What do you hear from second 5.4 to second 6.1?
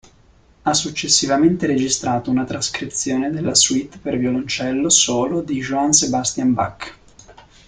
di Johann